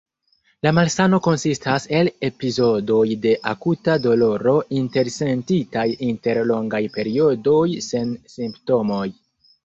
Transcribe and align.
La 0.65 0.69
malsano 0.75 1.17
konsistas 1.25 1.83
el 1.97 2.07
epizodoj 2.29 3.03
de 3.25 3.33
akuta 3.51 3.97
doloro 4.05 4.53
intersentitaj 4.77 5.83
inter 6.07 6.39
longaj 6.53 6.81
periodoj 6.97 7.61
sen 7.89 8.17
simptomoj. 8.37 9.03